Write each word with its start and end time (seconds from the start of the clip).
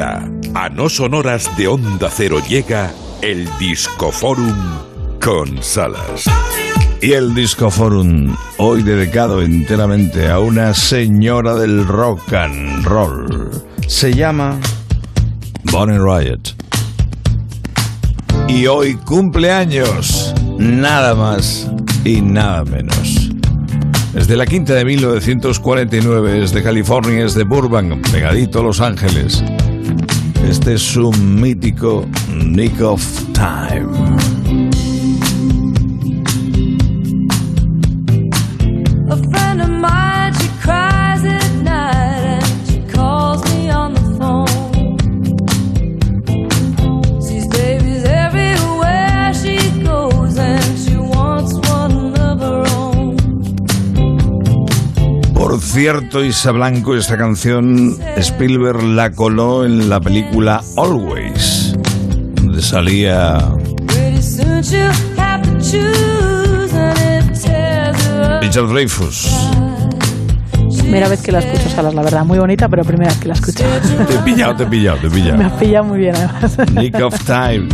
A 0.00 0.70
no 0.70 0.88
sonoras 0.88 1.54
de 1.58 1.68
Onda 1.68 2.08
Cero 2.10 2.38
llega 2.48 2.90
el 3.20 3.46
Discoforum 3.58 4.56
con 5.22 5.62
Salas. 5.62 6.24
Y 7.02 7.12
el 7.12 7.34
Discoforum, 7.34 8.34
hoy 8.56 8.82
dedicado 8.82 9.42
enteramente 9.42 10.30
a 10.30 10.38
una 10.38 10.72
señora 10.72 11.54
del 11.54 11.86
rock 11.86 12.32
and 12.32 12.82
roll. 12.86 13.50
Se 13.88 14.14
llama 14.14 14.58
Bonnie 15.64 15.98
Riot. 15.98 16.56
Y 18.48 18.66
hoy 18.68 18.94
cumpleaños, 18.94 20.34
nada 20.58 21.14
más 21.14 21.70
y 22.06 22.22
nada 22.22 22.64
menos. 22.64 23.28
Desde 24.14 24.34
la 24.34 24.46
quinta 24.46 24.72
de 24.72 24.86
1949, 24.86 26.42
es 26.42 26.52
de 26.52 26.62
California, 26.62 27.22
es 27.22 27.34
de 27.34 27.44
Burbank, 27.44 28.10
pegadito 28.10 28.60
a 28.60 28.62
Los 28.62 28.80
Ángeles. 28.80 29.44
Este 30.48 30.74
es 30.74 30.96
un 30.96 31.40
mítico 31.40 32.06
Nick 32.28 32.80
of 32.80 33.02
Time. 33.32 34.39
Por 55.60 55.68
cierto, 55.68 56.24
Isa 56.24 56.52
Blanco, 56.52 56.96
esta 56.96 57.18
canción 57.18 57.94
Spielberg 58.16 58.82
la 58.82 59.10
coló 59.10 59.66
en 59.66 59.90
la 59.90 60.00
película 60.00 60.62
Always, 60.78 61.76
donde 62.34 62.62
salía. 62.62 63.36
Richard 68.40 68.68
Dreyfus. 68.68 69.28
Primera 70.78 71.08
vez 71.10 71.20
que 71.20 71.30
la 71.30 71.40
escucho, 71.40 71.68
Salas, 71.68 71.92
la 71.92 72.02
verdad. 72.02 72.24
Muy 72.24 72.38
bonita, 72.38 72.66
pero 72.66 72.82
primera 72.82 73.10
vez 73.10 73.20
que 73.20 73.28
la 73.28 73.34
escucho. 73.34 73.62
Te 74.08 74.14
he 74.14 74.18
pillado, 74.24 74.56
te 74.56 74.62
he 74.62 74.66
pillado, 74.66 74.96
te 74.96 75.06
he 75.08 75.10
Me 75.10 75.16
pillado. 75.16 75.44
has 75.44 75.52
pillado 75.52 75.84
muy 75.84 75.98
bien, 75.98 76.14
además. 76.16 76.56
Nick 76.72 76.94
of 77.02 77.14
Time. 77.26 77.68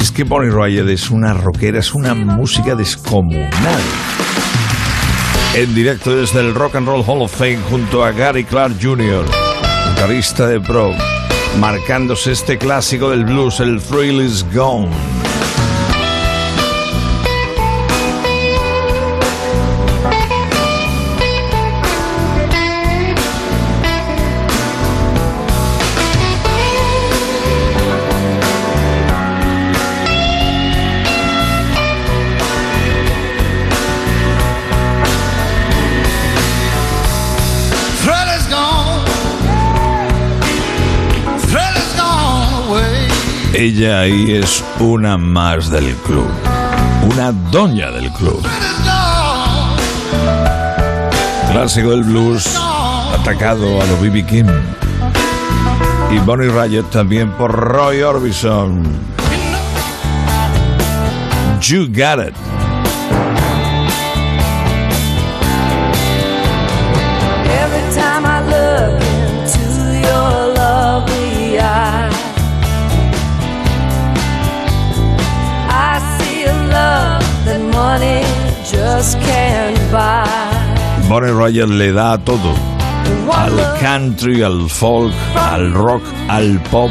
Es 0.00 0.10
que 0.10 0.24
Bonnie 0.24 0.50
Riot 0.50 0.88
es 0.88 1.08
una 1.08 1.34
rockera, 1.34 1.78
es 1.78 1.94
una 1.94 2.14
música 2.14 2.74
descomunal. 2.74 3.48
En 5.54 5.74
directo 5.74 6.14
desde 6.14 6.40
el 6.40 6.54
Rock 6.54 6.76
and 6.76 6.86
Roll 6.86 7.04
Hall 7.06 7.22
of 7.22 7.34
Fame 7.34 7.58
junto 7.68 8.04
a 8.04 8.12
Gary 8.12 8.44
Clark 8.44 8.74
Jr., 8.80 9.24
guitarrista 9.88 10.46
de 10.46 10.60
pro, 10.60 10.92
marcándose 11.58 12.32
este 12.32 12.58
clásico 12.58 13.10
del 13.10 13.24
blues, 13.24 13.58
el 13.60 13.80
Thrill 13.80 14.20
is 14.20 14.44
Gone. 14.54 15.27
Ella 43.60 44.02
ahí 44.02 44.36
es 44.36 44.62
una 44.78 45.18
más 45.18 45.68
del 45.68 45.92
club, 46.06 46.30
una 47.12 47.32
doña 47.32 47.90
del 47.90 48.08
club. 48.12 48.40
Clásico 51.50 51.90
del 51.90 52.04
blues, 52.04 52.56
atacado 53.18 53.82
a 53.82 53.86
lo 53.86 54.00
B.B. 54.00 54.24
King. 54.26 54.44
Y 56.12 56.18
Bonnie 56.20 56.48
Riot 56.48 56.84
también 56.92 57.32
por 57.32 57.50
Roy 57.50 58.00
Orbison. 58.00 58.84
You 61.60 61.88
got 61.88 62.28
it. 62.28 62.36
Bonnie 81.08 81.32
Riot 81.32 81.68
le 81.68 81.92
da 81.92 82.12
a 82.12 82.18
todo. 82.18 82.52
Al 83.32 83.78
country, 83.80 84.42
al 84.42 84.68
folk, 84.68 85.14
al 85.36 85.72
rock, 85.72 86.02
al 86.28 86.60
pop. 86.70 86.90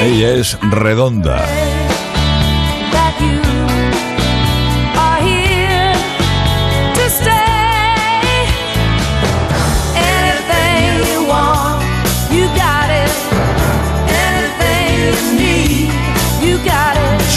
Ella 0.00 0.28
es 0.34 0.56
redonda. 0.70 1.44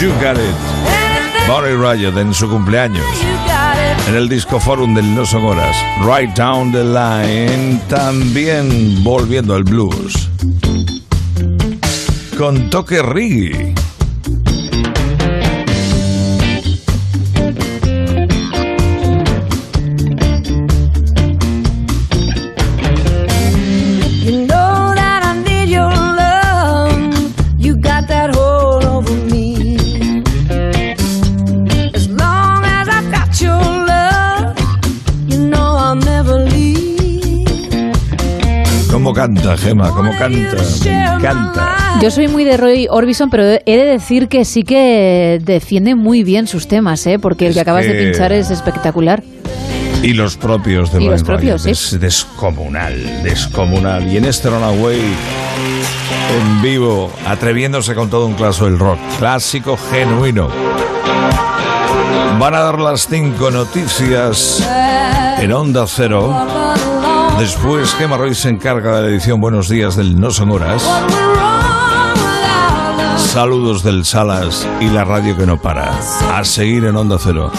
You 0.00 0.08
got 0.20 0.36
it. 0.36 0.71
Bonnie 1.52 1.76
Riot 1.76 2.16
en 2.16 2.32
su 2.32 2.48
cumpleaños. 2.48 3.04
En 4.08 4.14
el 4.14 4.26
disco 4.26 4.58
forum 4.58 4.94
del 4.94 5.14
No 5.14 5.26
Son 5.26 5.44
Horas. 5.44 5.76
Right 6.02 6.34
Down 6.34 6.72
the 6.72 6.82
Line. 6.82 7.78
También 7.90 9.04
volviendo 9.04 9.54
al 9.54 9.62
blues. 9.62 10.30
Con 12.38 12.70
toque 12.70 13.02
reggae. 13.02 13.74
¿Cómo 38.92 39.14
canta, 39.14 39.56
Gema? 39.56 39.88
¿Cómo 39.88 40.10
canta? 40.18 40.56
Me 40.84 41.04
encanta. 41.04 41.98
Yo 42.02 42.10
soy 42.10 42.28
muy 42.28 42.44
de 42.44 42.58
Roy 42.58 42.88
Orbison, 42.90 43.30
pero 43.30 43.42
he 43.44 43.76
de 43.76 43.84
decir 43.86 44.28
que 44.28 44.44
sí 44.44 44.64
que 44.64 45.40
defiende 45.42 45.94
muy 45.94 46.22
bien 46.22 46.46
sus 46.46 46.68
temas, 46.68 47.06
¿eh? 47.06 47.18
porque 47.18 47.46
el 47.46 47.54
que 47.54 47.60
acabas 47.60 47.86
de 47.86 47.94
pinchar 47.94 48.32
es 48.32 48.50
espectacular. 48.50 49.22
Y 50.02 50.12
los 50.12 50.36
propios 50.36 50.92
de 50.92 51.00
los 51.00 51.22
propios, 51.22 51.62
sí. 51.62 51.70
Es 51.70 51.98
descomunal, 51.98 53.22
descomunal. 53.22 54.06
Y 54.12 54.18
en 54.18 54.26
este 54.26 54.50
Runaway, 54.50 55.00
en 55.00 56.62
vivo, 56.62 57.10
atreviéndose 57.26 57.94
con 57.94 58.10
todo 58.10 58.26
un 58.26 58.34
clásico 58.34 58.66
del 58.66 58.78
rock. 58.78 58.98
Clásico 59.18 59.78
genuino. 59.90 60.50
Van 62.38 62.54
a 62.54 62.60
dar 62.60 62.78
las 62.78 63.06
cinco 63.08 63.50
noticias 63.50 64.62
en 65.38 65.50
Onda 65.50 65.86
Cero. 65.86 66.91
Después, 67.38 67.94
Gemma 67.94 68.16
Roy 68.16 68.34
se 68.34 68.48
encarga 68.48 68.96
de 68.96 69.02
la 69.02 69.08
edición 69.08 69.40
Buenos 69.40 69.68
Días 69.68 69.96
del 69.96 70.18
No 70.20 70.30
Son 70.30 70.50
Horas. 70.50 70.82
Saludos 73.16 73.82
del 73.82 74.04
Salas 74.04 74.68
y 74.80 74.88
la 74.88 75.04
radio 75.04 75.36
que 75.36 75.46
no 75.46 75.60
para. 75.60 75.98
A 76.36 76.44
seguir 76.44 76.84
en 76.84 76.96
Onda 76.96 77.16
Cero. 77.18 77.50